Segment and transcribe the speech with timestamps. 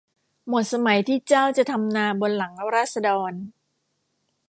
[0.49, 3.33] หมดสมัยที่เจ้าจะทำนาบนหลังราษฎร